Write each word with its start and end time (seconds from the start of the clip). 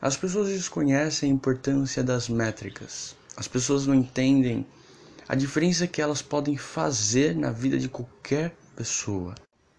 As 0.00 0.16
pessoas 0.16 0.48
desconhecem 0.48 1.28
a 1.28 1.34
importância 1.34 2.04
das 2.04 2.28
métricas. 2.28 3.16
As 3.36 3.48
pessoas 3.48 3.84
não 3.84 3.96
entendem 3.96 4.64
a 5.28 5.34
diferença 5.34 5.88
que 5.88 6.00
elas 6.00 6.22
podem 6.22 6.56
fazer 6.56 7.34
na 7.34 7.50
vida 7.50 7.76
de 7.76 7.88
qualquer 7.88 8.54
pessoa. 8.76 9.34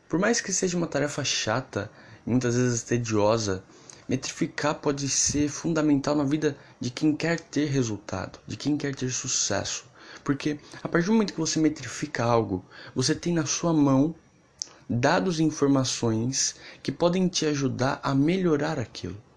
Por 0.10 0.20
mais 0.20 0.42
que 0.42 0.52
seja 0.52 0.76
uma 0.76 0.88
tarefa 0.88 1.24
chata 1.24 1.90
e 2.28 2.32
muitas 2.32 2.58
vezes 2.58 2.84
tediosa, 2.84 3.64
metrificar 4.10 4.76
pode 4.76 5.08
ser 5.08 5.48
fundamental 5.48 6.14
na 6.14 6.26
vida 6.26 6.58
de 6.82 6.90
quem 6.90 7.16
quer 7.16 7.40
ter 7.40 7.70
resultado, 7.70 8.40
de 8.46 8.58
quem 8.58 8.76
quer 8.76 8.94
ter 8.94 9.12
sucesso. 9.12 9.86
Porque 10.22 10.60
a 10.84 10.90
partir 10.90 11.06
do 11.06 11.14
momento 11.14 11.32
que 11.32 11.40
você 11.40 11.62
metrifica 11.62 12.26
algo, 12.26 12.66
você 12.94 13.16
tem 13.16 13.34
na 13.34 13.46
sua 13.46 13.72
mão 13.72 14.14
dados 14.90 15.40
e 15.40 15.44
informações 15.44 16.56
que 16.84 16.92
podem 16.92 17.30
te 17.30 17.46
ajudar 17.46 18.02
a 18.04 18.14
melhorar 18.14 18.78
aquilo. 18.78 19.29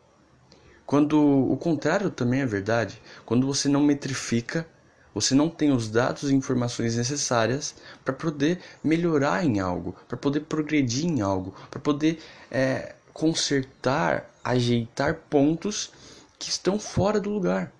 Quando 0.93 1.18
o 1.18 1.56
contrário 1.56 2.11
também 2.11 2.43
é 2.43 2.46
verdade, 2.46 3.00
quando 3.25 3.46
você 3.46 3.66
não 3.66 3.82
metrifica, 3.82 4.68
você 5.14 5.35
não 5.35 5.49
tem 5.49 5.72
os 5.72 5.89
dados 5.89 6.30
e 6.30 6.35
informações 6.35 6.96
necessárias 6.96 7.75
para 8.04 8.12
poder 8.12 8.61
melhorar 8.85 9.43
em 9.43 9.58
algo, 9.58 9.96
para 10.07 10.18
poder 10.18 10.40
progredir 10.40 11.07
em 11.07 11.22
algo, 11.22 11.54
para 11.71 11.80
poder 11.80 12.21
é, 12.50 12.94
consertar, 13.11 14.30
ajeitar 14.44 15.14
pontos 15.30 15.90
que 16.39 16.50
estão 16.50 16.79
fora 16.79 17.18
do 17.18 17.30
lugar. 17.30 17.72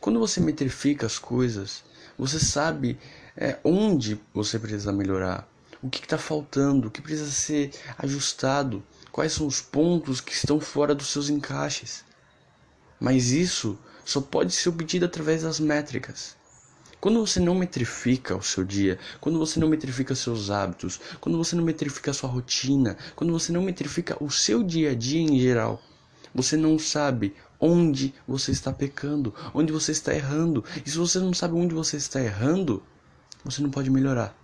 Quando 0.00 0.18
você 0.18 0.40
metrifica 0.40 1.04
as 1.04 1.18
coisas, 1.18 1.84
você 2.18 2.40
sabe 2.40 2.98
é, 3.36 3.58
onde 3.62 4.18
você 4.32 4.58
precisa 4.58 4.94
melhorar, 4.94 5.46
o 5.82 5.90
que 5.90 6.00
está 6.02 6.16
faltando, 6.16 6.88
o 6.88 6.90
que 6.90 7.02
precisa 7.02 7.30
ser 7.30 7.72
ajustado, 7.98 8.82
quais 9.12 9.34
são 9.34 9.46
os 9.46 9.60
pontos 9.60 10.22
que 10.22 10.32
estão 10.32 10.58
fora 10.58 10.94
dos 10.94 11.08
seus 11.08 11.28
encaixes. 11.28 12.06
Mas 12.98 13.30
isso 13.30 13.78
só 14.04 14.20
pode 14.20 14.52
ser 14.52 14.68
obtido 14.68 15.04
através 15.04 15.42
das 15.42 15.60
métricas. 15.60 16.36
Quando 17.00 17.24
você 17.24 17.38
não 17.38 17.54
metrifica 17.54 18.34
o 18.34 18.42
seu 18.42 18.64
dia, 18.64 18.98
quando 19.20 19.38
você 19.38 19.60
não 19.60 19.68
metrifica 19.68 20.14
seus 20.14 20.50
hábitos, 20.50 20.98
quando 21.20 21.36
você 21.36 21.54
não 21.54 21.62
metrifica 21.62 22.12
sua 22.12 22.30
rotina, 22.30 22.96
quando 23.14 23.32
você 23.32 23.52
não 23.52 23.62
metrifica 23.62 24.16
o 24.22 24.30
seu 24.30 24.62
dia 24.62 24.92
a 24.92 24.94
dia 24.94 25.20
em 25.20 25.38
geral, 25.38 25.80
você 26.34 26.56
não 26.56 26.78
sabe 26.78 27.34
onde 27.60 28.14
você 28.26 28.50
está 28.50 28.72
pecando, 28.72 29.34
onde 29.54 29.72
você 29.72 29.92
está 29.92 30.14
errando. 30.14 30.64
E 30.84 30.90
se 30.90 30.96
você 30.96 31.18
não 31.18 31.34
sabe 31.34 31.54
onde 31.54 31.74
você 31.74 31.96
está 31.96 32.20
errando, 32.20 32.82
você 33.44 33.62
não 33.62 33.70
pode 33.70 33.90
melhorar. 33.90 34.36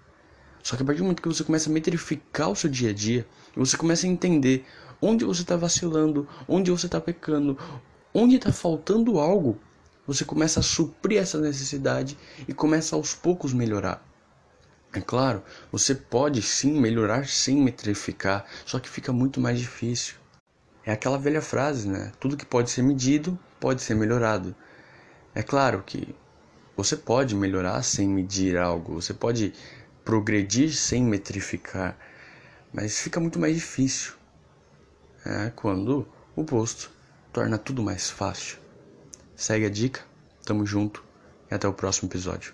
Só 0.62 0.77
que 0.77 0.83
a 0.83 0.87
partir 0.87 0.98
do 0.98 1.05
momento 1.05 1.22
que 1.22 1.28
você 1.28 1.42
começa 1.42 1.69
a 1.69 1.72
metrificar 1.72 2.50
o 2.50 2.56
seu 2.56 2.70
dia 2.70 2.91
a 2.91 2.94
dia, 2.94 3.27
você 3.56 3.77
começa 3.77 4.06
a 4.06 4.11
entender 4.11 4.64
onde 5.00 5.25
você 5.25 5.42
está 5.42 5.56
vacilando, 5.56 6.28
onde 6.47 6.70
você 6.70 6.87
está 6.87 7.00
pecando, 7.00 7.59
onde 8.14 8.36
está 8.36 8.52
faltando 8.52 9.18
algo, 9.18 9.58
você 10.06 10.24
começa 10.24 10.60
a 10.60 10.62
suprir 10.62 11.20
essa 11.20 11.38
necessidade 11.38 12.19
e 12.46 12.52
começa 12.52 12.96
aos 12.96 13.14
poucos 13.14 13.52
melhorar. 13.52 14.04
É 14.92 15.00
claro, 15.00 15.42
você 15.70 15.94
pode 15.94 16.42
sim 16.42 16.78
melhorar 16.78 17.27
sem 17.27 17.56
metrificar, 17.56 18.44
só 18.66 18.78
que 18.78 18.88
fica 18.88 19.12
muito 19.12 19.41
mais 19.41 19.58
difícil. 19.58 20.16
É 20.84 20.92
aquela 20.92 21.16
velha 21.16 21.41
frase, 21.41 21.88
né? 21.88 22.12
Tudo 22.20 22.36
que 22.36 22.44
pode 22.44 22.70
ser 22.70 22.82
medido 22.82 23.38
pode 23.58 23.80
ser 23.80 23.94
melhorado. 23.94 24.54
É 25.34 25.42
claro 25.42 25.82
que 25.86 26.14
você 26.76 26.97
pode 26.97 27.34
melhorar 27.34 27.82
sem 27.82 28.08
medir 28.08 28.58
algo, 28.58 29.00
você 29.00 29.14
pode 29.14 29.54
progredir 30.04 30.74
sem 30.74 31.02
metrificar, 31.02 31.97
mas 32.72 32.98
fica 32.98 33.20
muito 33.20 33.38
mais 33.38 33.54
difícil 33.54 34.14
é, 35.24 35.50
quando 35.54 36.06
o 36.34 36.44
posto 36.44 36.91
torna 37.33 37.56
tudo 37.56 37.83
mais 37.83 38.11
fácil. 38.11 38.58
Segue 39.34 39.66
a 39.66 39.70
dica, 39.70 40.02
tamo 40.44 40.66
junto 40.66 41.02
e 41.50 41.55
até 41.55 41.66
o 41.66 41.72
próximo 41.72 42.08
episódio. 42.08 42.52